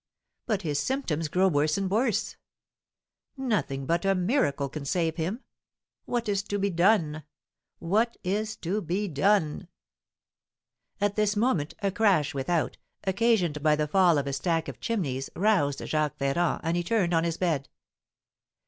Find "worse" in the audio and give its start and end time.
1.47-1.77, 1.87-2.35